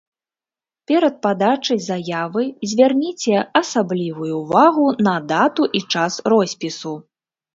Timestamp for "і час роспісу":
5.81-6.95